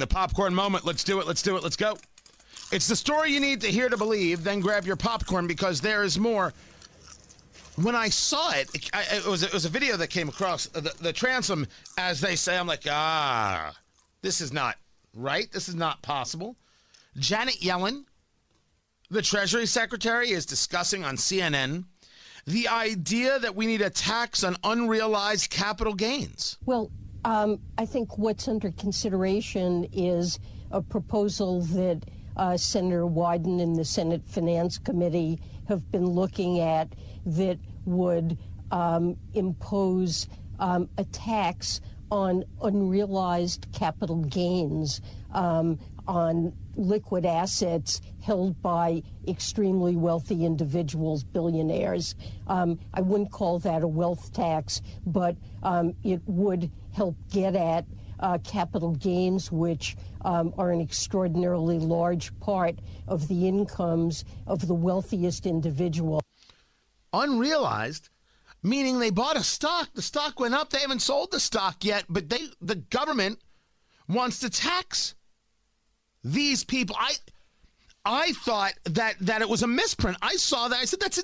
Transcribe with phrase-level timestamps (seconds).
[0.00, 0.86] The popcorn moment.
[0.86, 1.26] Let's do it.
[1.26, 1.62] Let's do it.
[1.62, 1.98] Let's go.
[2.72, 4.42] It's the story you need to hear to believe.
[4.42, 6.54] Then grab your popcorn because there is more.
[7.76, 10.66] When I saw it, it, I- it was it was a video that came across
[10.66, 11.66] the, the transom,
[11.98, 12.56] as they say.
[12.56, 13.74] I'm like, ah,
[14.22, 14.76] this is not
[15.14, 15.52] right.
[15.52, 16.56] This is not possible.
[17.18, 18.04] Janet Yellen,
[19.10, 21.84] the Treasury Secretary, is discussing on CNN
[22.46, 26.56] the idea that we need a tax on unrealized capital gains.
[26.64, 26.90] Well,
[27.24, 30.38] um, I think what's under consideration is
[30.70, 32.04] a proposal that
[32.36, 36.94] uh, Senator Wyden and the Senate Finance Committee have been looking at
[37.26, 38.38] that would
[38.70, 41.80] um, impose um, a tax
[42.10, 45.00] on unrealized capital gains
[45.32, 52.14] um, on liquid assets held by extremely wealthy individuals, billionaires.
[52.46, 57.84] Um, I wouldn't call that a wealth tax, but um, it would help get at
[58.18, 64.74] uh, capital gains, which um, are an extraordinarily large part of the incomes of the
[64.74, 66.20] wealthiest individual.
[67.12, 68.08] unrealized,
[68.62, 69.88] meaning they bought a stock.
[69.94, 70.70] The stock went up.
[70.70, 73.38] They haven't sold the stock yet, but they the government
[74.08, 75.14] wants to tax
[76.22, 76.96] these people.
[76.98, 77.14] I
[78.04, 80.16] I thought that that it was a misprint.
[80.22, 80.78] I saw that.
[80.78, 81.22] I said that's a,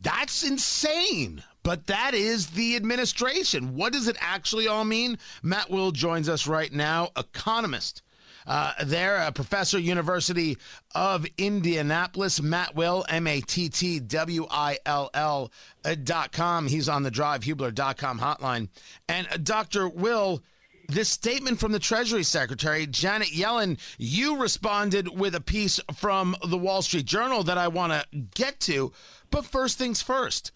[0.00, 1.42] that's insane.
[1.62, 3.76] But that is the administration.
[3.76, 5.18] What does it actually all mean?
[5.42, 8.02] Matt Will joins us right now, economist.
[8.46, 10.56] Uh, there, a professor, University
[10.94, 15.52] of Indianapolis, Matt Will, M A T T W I L L
[15.84, 16.66] uh, dot com.
[16.66, 18.68] He's on the Drive Hubler dot com hotline.
[19.06, 19.88] And uh, Dr.
[19.90, 20.42] Will,
[20.90, 26.58] this statement from the Treasury Secretary, Janet Yellen, you responded with a piece from the
[26.58, 28.92] Wall Street Journal that I want to get to.
[29.30, 30.52] But first things first.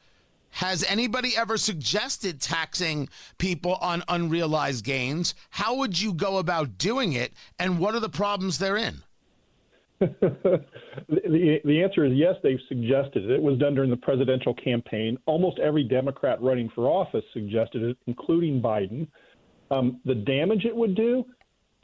[0.51, 5.35] Has anybody ever suggested taxing people on unrealized gains?
[5.51, 7.33] How would you go about doing it?
[7.59, 9.03] And what are the problems therein?
[10.01, 13.31] the, the answer is yes, they've suggested it.
[13.31, 15.19] It was done during the presidential campaign.
[15.27, 19.09] Almost every Democrat running for office suggested it, including Biden.
[19.75, 21.25] Um, the damage it would do,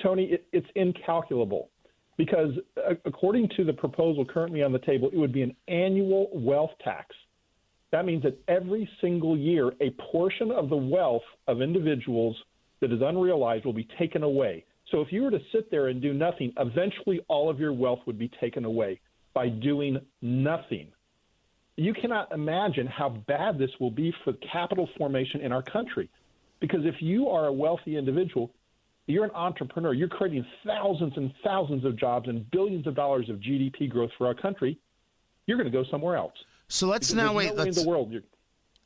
[0.03, 1.71] Tony, it, it's incalculable
[2.17, 6.29] because uh, according to the proposal currently on the table, it would be an annual
[6.33, 7.15] wealth tax.
[7.93, 12.37] That means that every single year, a portion of the wealth of individuals
[12.81, 14.65] that is unrealized will be taken away.
[14.91, 18.01] So if you were to sit there and do nothing, eventually all of your wealth
[18.07, 19.01] would be taken away
[19.35, 20.89] by doing nothing.
[21.77, 26.11] You cannot imagine how bad this will be for capital formation in our country.
[26.61, 28.53] Because if you are a wealthy individual,
[29.07, 33.37] you're an entrepreneur, you're creating thousands and thousands of jobs and billions of dollars of
[33.39, 34.79] GDP growth for our country,
[35.47, 36.35] you're going to go somewhere else.
[36.69, 37.57] So let's Because now wait.
[37.57, 38.23] no Let's in the world you're,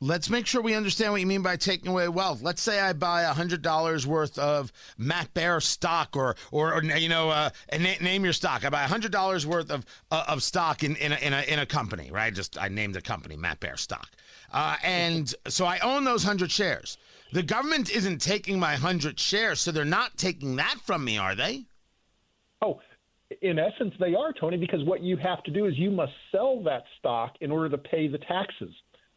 [0.01, 2.41] let's make sure we understand what you mean by taking away wealth.
[2.41, 7.09] Let's say I buy hundred dollars worth of Matt Bear stock, or or, or you
[7.09, 8.65] know, uh, name your stock.
[8.65, 11.59] I buy hundred dollars worth of uh, of stock in in a, in a in
[11.59, 12.33] a company, right?
[12.33, 14.09] Just I named the company Matt Bear stock,
[14.51, 16.97] uh, and so I own those hundred shares.
[17.35, 21.35] The government isn't taking my hundred shares, so they're not taking that from me, are
[21.35, 21.65] they?
[22.61, 22.79] Oh,
[23.41, 26.63] in essence, they are, Tony, because what you have to do is you must sell
[26.63, 28.73] that stock in order to pay the taxes.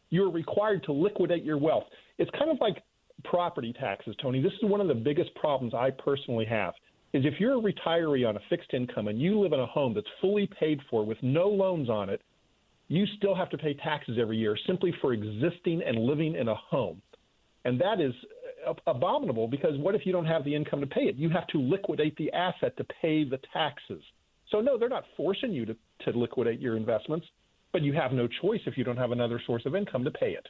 [0.09, 1.85] You're required to liquidate your wealth.
[2.17, 2.83] It's kind of like
[3.23, 4.41] property taxes, Tony.
[4.41, 6.73] This is one of the biggest problems I personally have.
[7.13, 9.93] Is if you're a retiree on a fixed income and you live in a home
[9.93, 12.21] that's fully paid for with no loans on it,
[12.89, 16.55] you still have to pay taxes every year simply for existing and living in a
[16.55, 17.01] home.
[17.65, 18.13] And that is
[18.67, 21.15] uh, abominable because what if you don't have the income to pay it?
[21.15, 24.01] You have to liquidate the asset to pay the taxes.
[24.49, 25.75] So, no, they're not forcing you to,
[26.05, 27.25] to liquidate your investments,
[27.71, 30.31] but you have no choice if you don't have another source of income to pay
[30.31, 30.47] it.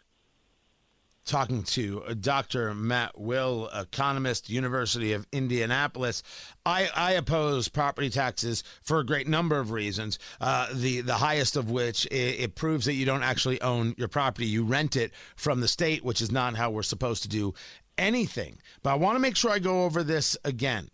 [1.26, 2.74] Talking to uh, Dr.
[2.74, 6.24] Matt Will, economist, University of Indianapolis.
[6.66, 10.20] I, I oppose property taxes for a great number of reasons.
[10.42, 14.08] Uh, the the highest of which it, it proves that you don't actually own your
[14.08, 17.54] property; you rent it from the state, which is not how we're supposed to do
[17.98, 18.58] anything.
[18.82, 20.90] But I want to make sure I go over this again.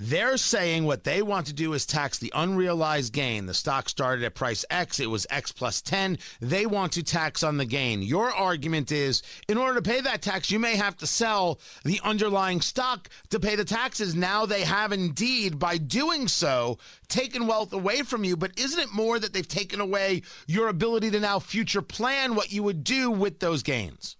[0.00, 3.46] They're saying what they want to do is tax the unrealized gain.
[3.46, 6.18] The stock started at price X, it was X plus 10.
[6.40, 8.02] They want to tax on the gain.
[8.02, 12.00] Your argument is in order to pay that tax, you may have to sell the
[12.04, 14.14] underlying stock to pay the taxes.
[14.14, 16.78] Now they have indeed, by doing so,
[17.08, 18.36] taken wealth away from you.
[18.36, 22.52] But isn't it more that they've taken away your ability to now future plan what
[22.52, 24.16] you would do with those gains?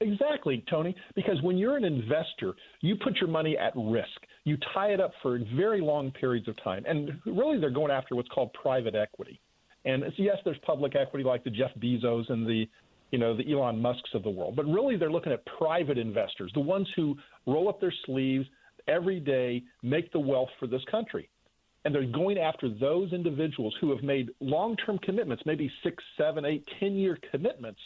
[0.00, 0.94] Exactly, Tony.
[1.14, 4.08] Because when you're an investor, you put your money at risk.
[4.44, 6.84] You tie it up for very long periods of time.
[6.86, 9.40] And really, they're going after what's called private equity.
[9.84, 12.68] And yes, there's public equity like the Jeff Bezos and the
[13.10, 16.50] you know the Elon Musks of the world, but really they're looking at private investors,
[16.52, 17.16] the ones who
[17.46, 18.46] roll up their sleeves
[18.86, 21.28] every day make the wealth for this country.
[21.84, 26.44] And they're going after those individuals who have made long term commitments, maybe six, seven,
[26.44, 27.80] eight, ten year commitments.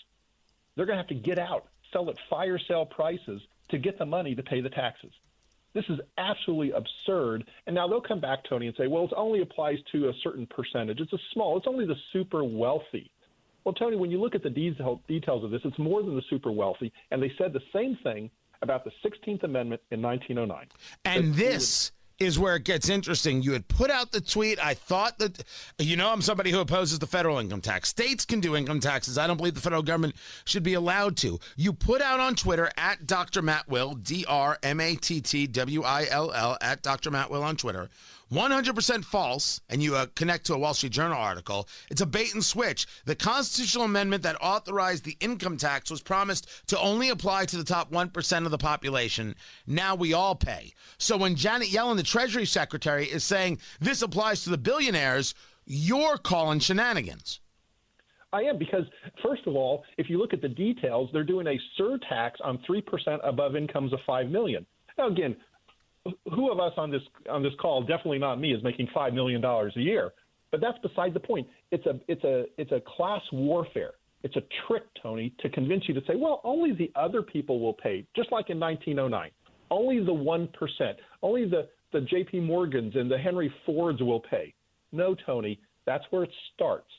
[0.75, 4.07] They're going to have to get out, sell at fire sale prices to get the
[4.07, 5.13] money to pay the taxes.
[5.75, 7.45] This is absolutely absurd.
[7.67, 10.47] And now they'll come back, Tony, and say, well, it only applies to a certain
[10.47, 11.01] percentage.
[11.01, 13.11] It's a small, it's only the super wealthy.
[13.65, 16.23] Well, Tony, when you look at the detail, details of this, it's more than the
[16.29, 16.93] super wealthy.
[17.11, 18.31] And they said the same thing
[18.61, 20.67] about the 16th Amendment in 1909.
[21.05, 23.43] And this is where it gets interesting.
[23.43, 24.59] You had put out the tweet.
[24.65, 25.45] I thought that,
[25.79, 27.89] you know, I'm somebody who opposes the federal income tax.
[27.89, 29.19] States can do income taxes.
[29.19, 30.15] I don't believe the federal government
[30.45, 31.39] should be allowed to.
[31.57, 33.43] You put out on Twitter at Dr.
[33.43, 37.11] Matt Will, D R M A T T W I L L, at Dr.
[37.11, 37.89] Matt Will on Twitter.
[38.33, 41.69] 100% false, and you uh, connect to a Wall Street Journal article.
[41.91, 42.87] It's a bait and switch.
[43.05, 47.65] The constitutional amendment that authorized the income tax was promised to only apply to the
[47.65, 49.35] top 1% of the population.
[49.67, 50.73] Now we all pay.
[50.97, 55.35] So when Janet Yellen, the Treasury Secretary, is saying this applies to the billionaires,
[55.67, 57.41] you're calling shenanigans.
[58.33, 58.85] I am because,
[59.23, 62.83] first of all, if you look at the details, they're doing a surtax on 3%
[63.23, 64.65] above incomes of 5 million.
[64.97, 65.37] Now, again,
[66.35, 69.41] who of us on this on this call, definitely not me, is making five million
[69.41, 70.13] dollars a year.
[70.51, 71.47] But that's beside the point.
[71.71, 73.93] It's a it's a it's a class warfare.
[74.23, 77.73] It's a trick, Tony, to convince you to say, well, only the other people will
[77.73, 79.31] pay, just like in 1909.
[79.71, 82.41] Only the one percent, only the the J.P.
[82.41, 84.55] Morgans and the Henry Fords will pay.
[84.93, 86.91] No, Tony, that's where it starts.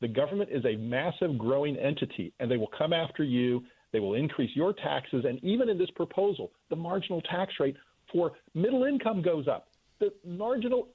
[0.00, 3.64] The government is a massive growing entity, and they will come after you.
[3.92, 7.76] They will increase your taxes, and even in this proposal, the marginal tax rate
[8.12, 9.68] for middle income goes up.
[10.00, 10.88] The marginal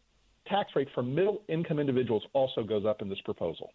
[0.47, 3.71] tax rate for middle income individuals also goes up in this proposal.